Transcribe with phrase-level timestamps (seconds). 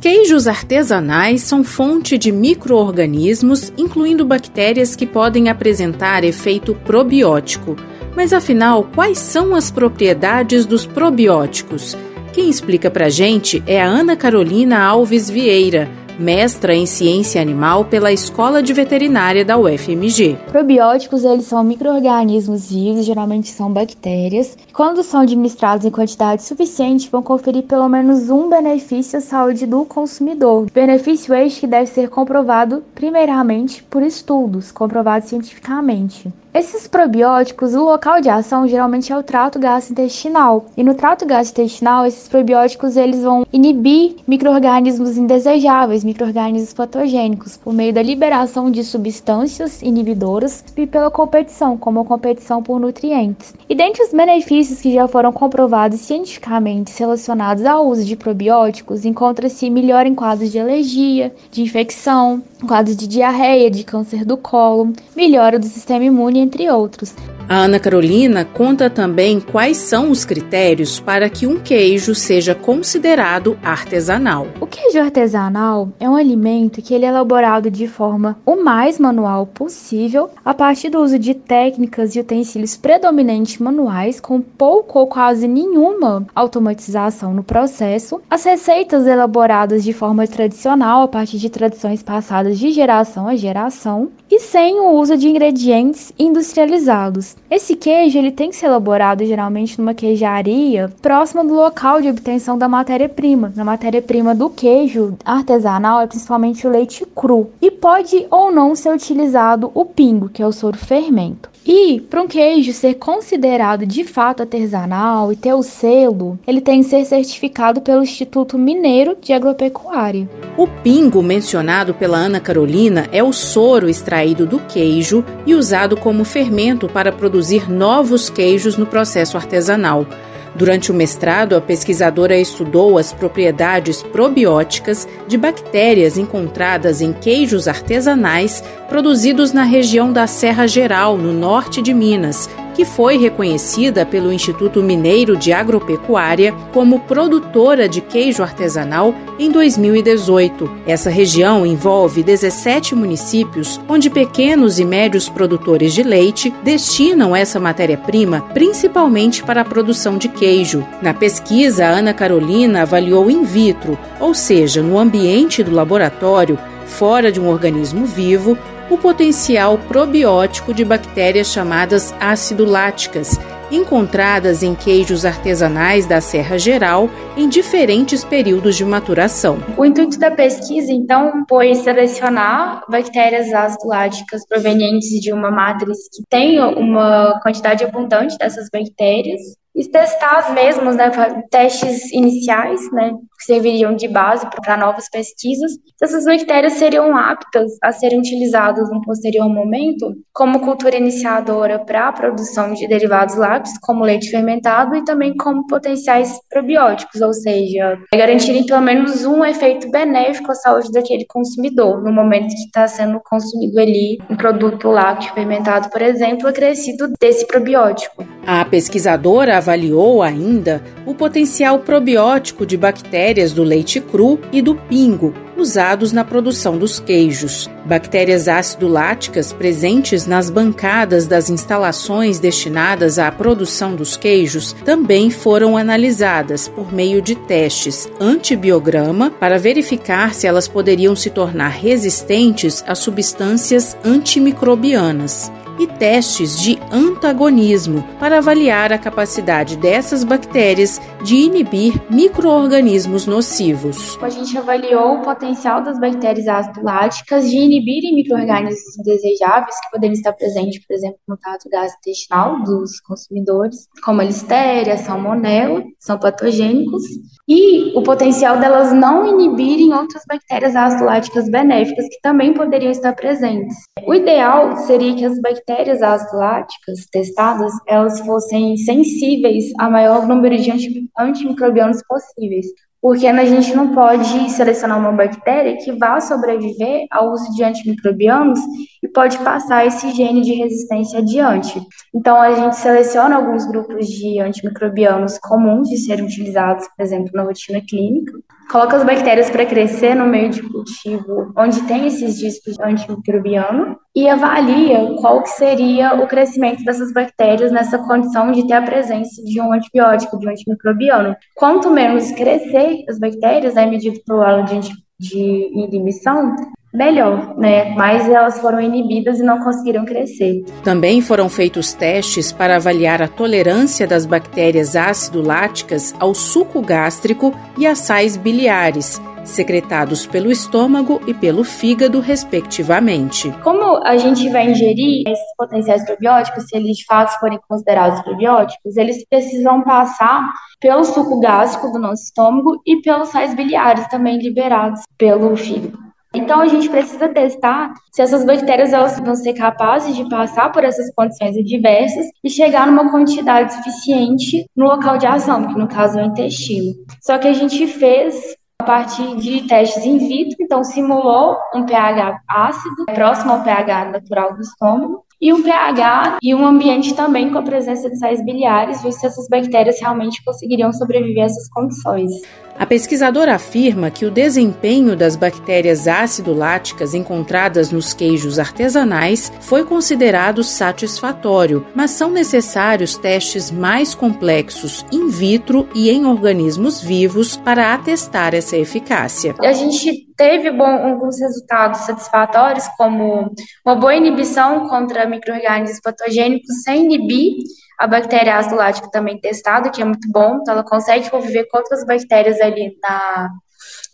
[0.00, 7.76] Queijos artesanais são fonte de microorganismos, incluindo bactérias que podem apresentar efeito probiótico.
[8.16, 11.96] Mas afinal, quais são as propriedades dos probióticos?
[12.32, 15.88] Quem explica pra gente é a Ana Carolina Alves Vieira,
[16.20, 20.36] mestra em ciência animal pela Escola de Veterinária da UFMG.
[20.52, 24.56] Probióticos, eles são micro-organismos vivos, geralmente são bactérias.
[24.74, 29.86] Quando são administrados em quantidade suficiente, vão conferir pelo menos um benefício à saúde do
[29.86, 30.66] consumidor.
[30.72, 36.30] Benefício este que deve ser comprovado primeiramente por estudos, comprovado cientificamente.
[36.52, 40.66] Esses probióticos, o local de ação geralmente é o trato gastrointestinal.
[40.76, 47.92] E no trato gastrointestinal, esses probióticos eles vão inibir microrganismos indesejáveis, microrganismos patogênicos, por meio
[47.92, 53.54] da liberação de substâncias inibidoras e pela competição, como a competição por nutrientes.
[53.68, 59.70] E dentre os benefícios que já foram comprovados cientificamente relacionados ao uso de probióticos, encontra-se
[59.70, 65.56] melhor em quadros de alergia, de infecção, quadros de diarreia, de câncer do colo, melhora
[65.56, 67.14] do sistema imune entre outros.
[67.52, 73.58] A Ana Carolina conta também quais são os critérios para que um queijo seja considerado
[73.60, 74.46] artesanal.
[74.60, 79.46] O queijo artesanal é um alimento que ele é elaborado de forma o mais manual
[79.48, 85.48] possível, a partir do uso de técnicas e utensílios predominantemente manuais, com pouco ou quase
[85.48, 88.22] nenhuma automatização no processo.
[88.30, 94.08] As receitas elaboradas de forma tradicional, a partir de tradições passadas de geração a geração,
[94.30, 97.39] e sem o uso de ingredientes industrializados.
[97.50, 102.56] Esse queijo ele tem que ser elaborado geralmente numa queijaria próxima do local de obtenção
[102.56, 103.52] da matéria-prima.
[103.56, 108.94] Na matéria-prima do queijo artesanal é principalmente o leite cru e pode ou não ser
[108.94, 111.50] utilizado o pingo, que é o soro fermento.
[111.66, 116.82] E para um queijo ser considerado de fato artesanal e ter o selo, ele tem
[116.82, 120.28] que ser certificado pelo Instituto Mineiro de Agropecuária.
[120.56, 126.24] O pingo mencionado pela Ana Carolina é o soro extraído do queijo e usado como
[126.24, 130.06] fermento para produzir novos queijos no processo artesanal.
[130.54, 138.64] Durante o mestrado, a pesquisadora estudou as propriedades probióticas de bactérias encontradas em queijos artesanais
[138.88, 142.48] produzidos na região da Serra Geral, no norte de Minas,
[142.80, 150.78] que foi reconhecida pelo Instituto Mineiro de Agropecuária como produtora de queijo artesanal em 2018.
[150.86, 158.40] Essa região envolve 17 municípios, onde pequenos e médios produtores de leite destinam essa matéria-prima
[158.54, 160.82] principalmente para a produção de queijo.
[161.02, 167.38] Na pesquisa, Ana Carolina avaliou in vitro, ou seja, no ambiente do laboratório, fora de
[167.38, 168.56] um organismo vivo,
[168.90, 173.38] o potencial probiótico de bactérias chamadas aciduláticas,
[173.70, 179.58] encontradas em queijos artesanais da Serra Geral em diferentes períodos de maturação.
[179.78, 186.66] O intuito da pesquisa, então, foi selecionar bactérias aciduláticas provenientes de uma matriz que tenha
[186.66, 189.40] uma quantidade abundante dessas bactérias
[189.80, 191.10] e testar as mesmas, né,
[191.50, 197.72] testes iniciais, né, que serviriam de base para novas pesquisas, se essas bactérias seriam aptas
[197.82, 203.78] a serem utilizadas no posterior momento como cultura iniciadora para a produção de derivados lácteos,
[203.80, 209.90] como leite fermentado, e também como potenciais probióticos, ou seja, garantirem pelo menos um efeito
[209.90, 215.32] benéfico à saúde daquele consumidor, no momento que está sendo consumido ali um produto lácteo
[215.32, 218.26] fermentado, por exemplo, acrescido desse probiótico.
[218.46, 225.32] A pesquisadora avaliou ainda o potencial probiótico de bactérias do leite cru e do pingo,
[225.56, 227.70] usados na produção dos queijos.
[227.84, 236.66] Bactérias ácido-láticas presentes nas bancadas das instalações destinadas à produção dos queijos também foram analisadas
[236.66, 243.96] por meio de testes antibiograma para verificar se elas poderiam se tornar resistentes a substâncias
[244.04, 245.50] antimicrobianas.
[245.80, 254.18] E testes de antagonismo para avaliar a capacidade dessas bactérias de inibir microorganismos nocivos.
[254.20, 260.12] A gente avaliou o potencial das bactérias ácido láticas de inibirem microorganismos indesejáveis que poderiam
[260.12, 266.18] estar presentes, por exemplo, no trato gastrointestinal dos consumidores, como a listéria, a salmonela, são
[266.18, 267.02] patogênicos,
[267.48, 273.14] e o potencial delas não inibirem outras bactérias ácido láticas benéficas que também poderiam estar
[273.14, 273.74] presentes.
[274.06, 275.69] O ideal seria que as bactérias
[276.02, 282.66] ácido láticas testadas elas fossem sensíveis a maior número de antimicrobianos possíveis,
[283.00, 288.60] porque a gente não pode selecionar uma bactéria que vá sobreviver ao uso de antimicrobianos
[289.02, 291.80] e pode passar esse gene de resistência adiante.
[292.14, 297.42] Então, a gente seleciona alguns grupos de antimicrobianos comuns de serem utilizados, por exemplo, na
[297.42, 298.32] rotina clínica,
[298.70, 304.28] coloca as bactérias para crescer no meio de cultivo onde tem esses discos antimicrobiano e
[304.28, 309.60] avalia qual que seria o crescimento dessas bactérias nessa condição de ter a presença de
[309.60, 311.36] um antibiótico, de um antimicrobiano.
[311.56, 314.80] Quanto menos crescer as bactérias, é medido pelo elo de,
[315.18, 316.54] de inibição,
[316.92, 317.94] melhor, né?
[317.94, 320.64] Mas elas foram inibidas e não conseguiram crescer.
[320.82, 327.86] Também foram feitos testes para avaliar a tolerância das bactérias ácido-láticas ao suco gástrico e
[327.86, 333.50] às sais biliares, secretados pelo estômago e pelo fígado, respectivamente.
[333.62, 338.96] Como a gente vai ingerir esses potenciais probióticos, se eles de fato forem considerados probióticos,
[338.96, 340.48] eles precisam passar
[340.80, 346.10] pelo suco gástrico do nosso estômago e pelos sais biliares também liberados pelo fígado.
[346.32, 350.84] Então a gente precisa testar se essas bactérias elas vão ser capazes de passar por
[350.84, 356.20] essas condições adversas e chegar numa quantidade suficiente no local de ação, que no caso
[356.20, 356.94] é o intestino.
[357.20, 362.40] Só que a gente fez a partir de testes in vitro, então simulou um pH
[362.48, 367.58] ácido próximo ao pH natural do estômago e um pH e um ambiente também com
[367.58, 372.30] a presença de sais biliares, ver se essas bactérias realmente conseguiriam sobreviver a essas condições.
[372.78, 380.64] A pesquisadora afirma que o desempenho das bactérias ácido-láticas encontradas nos queijos artesanais foi considerado
[380.64, 388.54] satisfatório, mas são necessários testes mais complexos in vitro e em organismos vivos para atestar
[388.54, 389.54] essa eficácia.
[389.60, 393.52] A gente teve bom, alguns resultados satisfatórios, como
[393.84, 397.58] uma boa inibição contra micro-organismos patogênicos sem inibir
[397.98, 401.76] a bactéria ácido lático também testada, que é muito bom, então ela consegue conviver com
[401.76, 403.50] outras bactérias ali na,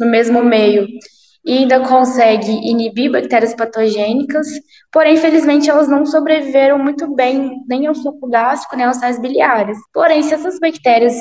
[0.00, 0.88] no mesmo meio
[1.44, 4.48] e ainda consegue inibir bactérias patogênicas,
[4.90, 9.78] porém, infelizmente, elas não sobreviveram muito bem nem ao suco gástrico, nem aos sais biliares.
[9.94, 11.14] Porém, se essas bactérias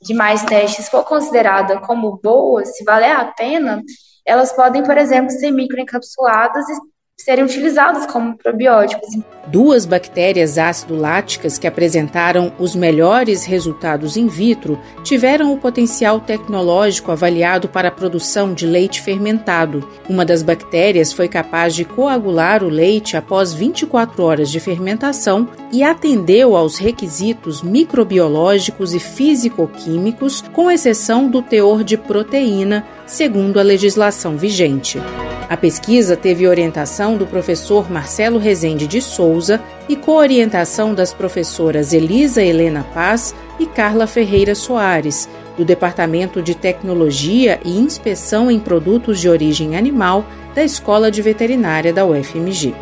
[0.00, 3.82] de mais testes for considerada como boas, se valer a pena,
[4.26, 9.08] elas podem, por exemplo, ser microencapsuladas e serem utilizados como probióticos.
[9.46, 17.68] Duas bactérias ácido-láticas que apresentaram os melhores resultados in vitro tiveram o potencial tecnológico avaliado
[17.68, 19.88] para a produção de leite fermentado.
[20.08, 25.82] Uma das bactérias foi capaz de coagular o leite após 24 horas de fermentação e
[25.82, 34.36] atendeu aos requisitos microbiológicos e físico-químicos, com exceção do teor de proteína, segundo a legislação
[34.36, 35.00] vigente.
[35.48, 42.42] A pesquisa teve orientação do professor Marcelo Rezende de Souza e coorientação das professoras Elisa
[42.42, 49.28] Helena Paz e Carla Ferreira Soares, do Departamento de Tecnologia e Inspeção em Produtos de
[49.28, 52.74] Origem Animal da Escola de Veterinária da UFMG.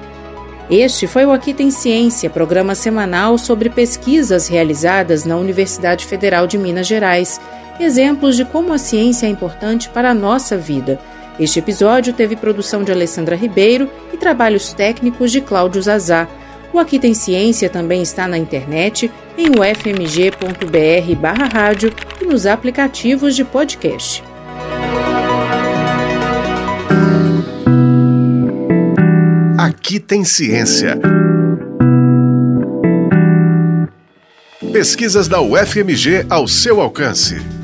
[0.70, 6.56] Este foi o Aqui Tem Ciência, programa semanal sobre pesquisas realizadas na Universidade Federal de
[6.56, 7.38] Minas Gerais,
[7.80, 10.98] exemplos de como a ciência é importante para a nossa vida–
[11.38, 16.28] este episódio teve produção de Alessandra Ribeiro e trabalhos técnicos de Cláudio Zazá.
[16.72, 23.34] O Aqui Tem Ciência também está na internet, em ufmg.br barra rádio e nos aplicativos
[23.34, 24.22] de podcast.
[29.58, 31.00] Aqui tem ciência.
[34.72, 37.63] Pesquisas da UFMG ao seu alcance